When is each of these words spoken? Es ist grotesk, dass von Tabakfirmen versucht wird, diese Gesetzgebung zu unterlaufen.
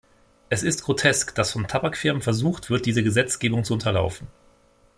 Es 0.49 0.63
ist 0.63 0.83
grotesk, 0.83 1.35
dass 1.35 1.51
von 1.51 1.67
Tabakfirmen 1.67 2.23
versucht 2.23 2.71
wird, 2.71 2.87
diese 2.87 3.03
Gesetzgebung 3.03 3.63
zu 3.65 3.73
unterlaufen. 3.75 4.25